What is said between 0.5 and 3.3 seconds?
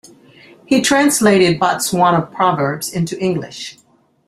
He has translated Botswana proverbs into